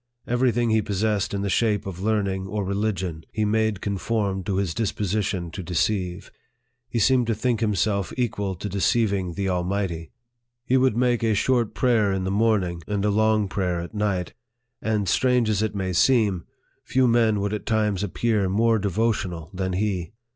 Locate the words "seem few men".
15.93-17.39